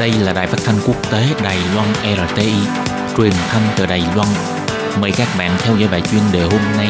[0.00, 2.52] Đây là đài phát thanh quốc tế Đài Loan RTI,
[3.16, 4.28] truyền thanh từ Đài Loan.
[5.00, 6.88] Mời các bạn theo dõi bài chuyên đề hôm nay.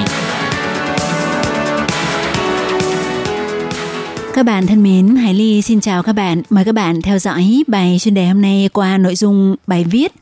[4.34, 6.42] Các bạn thân mến, Hải Ly xin chào các bạn.
[6.50, 10.12] Mời các bạn theo dõi bài chuyên đề hôm nay qua nội dung bài viết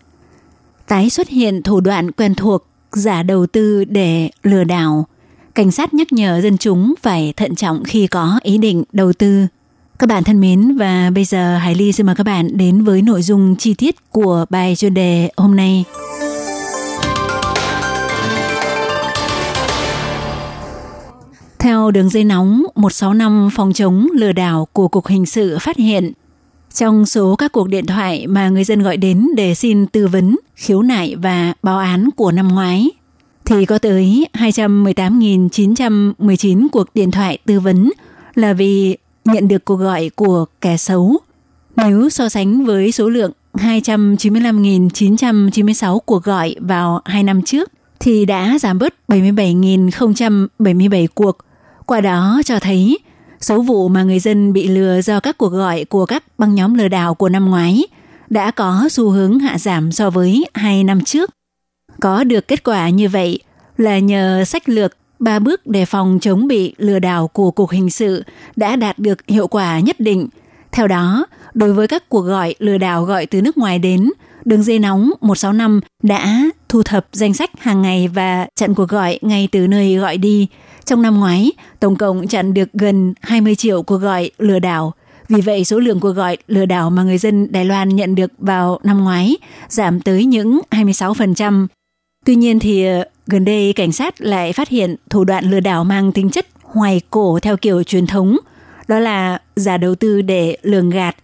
[0.86, 5.06] Tái xuất hiện thủ đoạn quen thuộc giả đầu tư để lừa đảo.
[5.54, 9.46] Cảnh sát nhắc nhở dân chúng phải thận trọng khi có ý định đầu tư.
[9.98, 13.02] Các bạn thân mến và bây giờ Hải Ly xin mời các bạn đến với
[13.02, 15.84] nội dung chi tiết của bài chuyên đề hôm nay.
[21.58, 26.12] Theo đường dây nóng 165 phòng chống lừa đảo của Cục Hình sự phát hiện,
[26.74, 30.36] trong số các cuộc điện thoại mà người dân gọi đến để xin tư vấn,
[30.54, 32.90] khiếu nại và báo án của năm ngoái,
[33.44, 37.90] thì có tới 218.919 cuộc điện thoại tư vấn
[38.34, 41.18] là vì nhận được cuộc gọi của kẻ xấu.
[41.76, 48.58] Nếu so sánh với số lượng 295.996 cuộc gọi vào hai năm trước, thì đã
[48.60, 51.38] giảm bớt 77.077 cuộc.
[51.86, 52.98] Qua đó cho thấy
[53.40, 56.74] số vụ mà người dân bị lừa do các cuộc gọi của các băng nhóm
[56.74, 57.84] lừa đảo của năm ngoái
[58.30, 61.30] đã có xu hướng hạ giảm so với hai năm trước.
[62.00, 63.38] Có được kết quả như vậy
[63.76, 67.90] là nhờ sách lược ba bước đề phòng chống bị lừa đảo của Cục Hình
[67.90, 68.24] sự
[68.56, 70.28] đã đạt được hiệu quả nhất định.
[70.72, 74.10] Theo đó, đối với các cuộc gọi lừa đảo gọi từ nước ngoài đến,
[74.44, 79.18] đường dây nóng 165 đã thu thập danh sách hàng ngày và chặn cuộc gọi
[79.22, 80.46] ngay từ nơi gọi đi.
[80.84, 84.94] Trong năm ngoái, tổng cộng chặn được gần 20 triệu cuộc gọi lừa đảo.
[85.28, 88.32] Vì vậy, số lượng cuộc gọi lừa đảo mà người dân Đài Loan nhận được
[88.38, 89.36] vào năm ngoái
[89.68, 91.66] giảm tới những 26%.
[92.24, 92.86] Tuy nhiên thì
[93.26, 97.00] gần đây cảnh sát lại phát hiện thủ đoạn lừa đảo mang tính chất hoài
[97.10, 98.36] cổ theo kiểu truyền thống,
[98.88, 101.16] đó là giả đầu tư để lường gạt.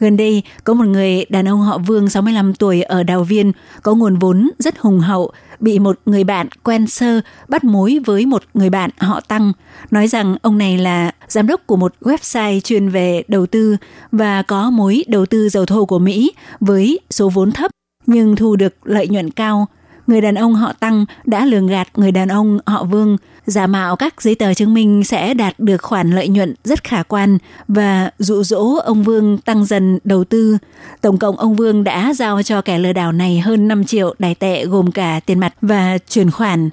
[0.00, 3.94] Gần đây, có một người đàn ông họ Vương 65 tuổi ở Đào Viên có
[3.94, 8.42] nguồn vốn rất hùng hậu, bị một người bạn quen sơ bắt mối với một
[8.54, 9.52] người bạn họ Tăng,
[9.90, 13.76] nói rằng ông này là giám đốc của một website chuyên về đầu tư
[14.12, 17.70] và có mối đầu tư dầu thô của Mỹ với số vốn thấp
[18.06, 19.66] nhưng thu được lợi nhuận cao
[20.06, 23.96] người đàn ông họ Tăng đã lường gạt người đàn ông họ Vương, giả mạo
[23.96, 28.10] các giấy tờ chứng minh sẽ đạt được khoản lợi nhuận rất khả quan và
[28.18, 30.58] dụ dỗ ông Vương tăng dần đầu tư.
[31.00, 34.34] Tổng cộng ông Vương đã giao cho kẻ lừa đảo này hơn 5 triệu đài
[34.34, 36.70] tệ gồm cả tiền mặt và chuyển khoản.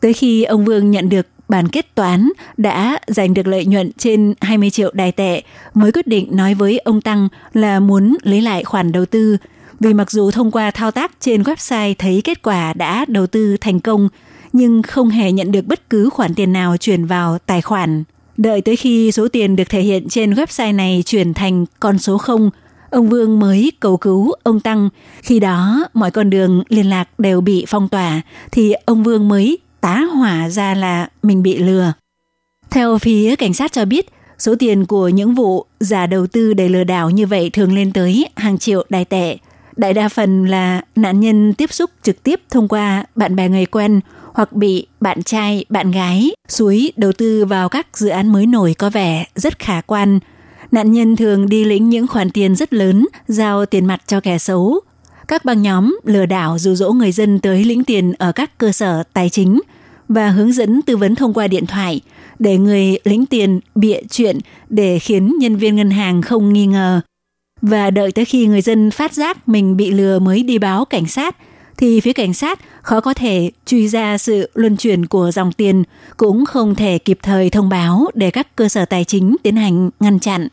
[0.00, 4.34] Tới khi ông Vương nhận được bản kết toán đã giành được lợi nhuận trên
[4.40, 5.42] 20 triệu đài tệ
[5.74, 9.36] mới quyết định nói với ông Tăng là muốn lấy lại khoản đầu tư
[9.82, 13.56] vì mặc dù thông qua thao tác trên website thấy kết quả đã đầu tư
[13.60, 14.08] thành công,
[14.52, 18.04] nhưng không hề nhận được bất cứ khoản tiền nào chuyển vào tài khoản.
[18.36, 22.18] Đợi tới khi số tiền được thể hiện trên website này chuyển thành con số
[22.18, 22.50] 0,
[22.90, 24.88] ông Vương mới cầu cứu ông Tăng.
[25.22, 28.20] Khi đó, mọi con đường liên lạc đều bị phong tỏa,
[28.52, 31.92] thì ông Vương mới tá hỏa ra là mình bị lừa.
[32.70, 34.06] Theo phía cảnh sát cho biết,
[34.38, 37.92] số tiền của những vụ giả đầu tư để lừa đảo như vậy thường lên
[37.92, 39.36] tới hàng triệu đài tệ–
[39.76, 43.66] Đại đa phần là nạn nhân tiếp xúc trực tiếp thông qua bạn bè người
[43.66, 44.00] quen
[44.34, 48.74] hoặc bị bạn trai, bạn gái suối đầu tư vào các dự án mới nổi
[48.78, 50.18] có vẻ rất khả quan.
[50.70, 54.38] Nạn nhân thường đi lĩnh những khoản tiền rất lớn, giao tiền mặt cho kẻ
[54.38, 54.80] xấu.
[55.28, 58.72] Các băng nhóm lừa đảo dụ dỗ người dân tới lĩnh tiền ở các cơ
[58.72, 59.60] sở tài chính
[60.08, 62.00] và hướng dẫn tư vấn thông qua điện thoại
[62.38, 67.00] để người lĩnh tiền bịa chuyện để khiến nhân viên ngân hàng không nghi ngờ
[67.62, 71.06] và đợi tới khi người dân phát giác mình bị lừa mới đi báo cảnh
[71.06, 71.36] sát
[71.82, 75.84] thì phía cảnh sát khó có thể truy ra sự luân chuyển của dòng tiền,
[76.16, 79.90] cũng không thể kịp thời thông báo để các cơ sở tài chính tiến hành
[80.00, 80.48] ngăn chặn.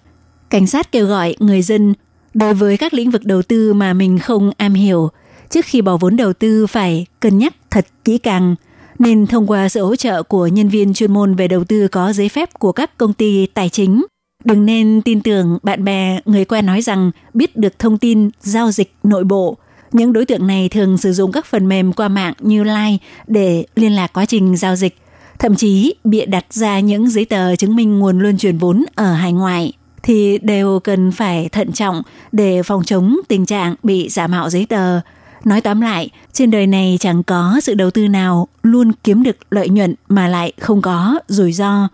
[0.49, 1.93] Cảnh sát kêu gọi người dân
[2.33, 5.09] đối với các lĩnh vực đầu tư mà mình không am hiểu,
[5.49, 8.55] trước khi bỏ vốn đầu tư phải cân nhắc thật kỹ càng,
[8.99, 12.13] nên thông qua sự hỗ trợ của nhân viên chuyên môn về đầu tư có
[12.13, 14.05] giấy phép của các công ty tài chính
[14.45, 18.71] Đừng nên tin tưởng bạn bè, người quen nói rằng biết được thông tin giao
[18.71, 19.57] dịch nội bộ.
[19.91, 22.97] Những đối tượng này thường sử dụng các phần mềm qua mạng như Line
[23.27, 24.97] để liên lạc quá trình giao dịch,
[25.39, 29.13] thậm chí bịa đặt ra những giấy tờ chứng minh nguồn luân chuyển vốn ở
[29.13, 32.01] hải ngoại thì đều cần phải thận trọng
[32.31, 34.99] để phòng chống tình trạng bị giả mạo giấy tờ.
[35.43, 39.37] Nói tóm lại, trên đời này chẳng có sự đầu tư nào luôn kiếm được
[39.49, 41.87] lợi nhuận mà lại không có rủi ro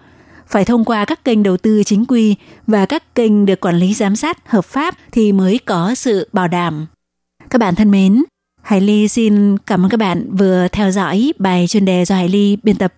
[0.47, 2.35] phải thông qua các kênh đầu tư chính quy
[2.67, 6.47] và các kênh được quản lý giám sát hợp pháp thì mới có sự bảo
[6.47, 6.85] đảm.
[7.49, 8.23] Các bạn thân mến,
[8.61, 12.29] Hải Ly xin cảm ơn các bạn vừa theo dõi bài chuyên đề do Hải
[12.29, 12.93] Ly biên tập